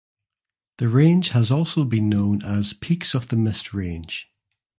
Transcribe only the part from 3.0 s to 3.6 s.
of the